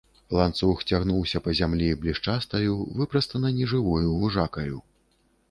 Ланцуг 0.37 0.77
цягнуўся 0.91 1.41
па 1.47 1.53
зямлі 1.59 1.89
блішчастаю, 2.05 2.73
выпрастана 3.01 3.53
нежывою 3.61 4.17
вужакаю. 4.25 4.77